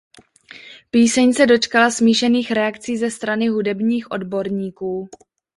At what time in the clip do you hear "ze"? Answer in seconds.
2.97-3.11